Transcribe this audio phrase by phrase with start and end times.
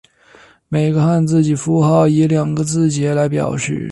[0.67, 3.87] 每个汉字及符号以两个字节来表示。